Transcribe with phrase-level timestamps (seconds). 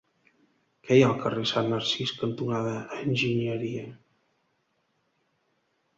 [0.87, 3.87] Què hi ha al carrer Sant Narcís cantonada Enginyeria?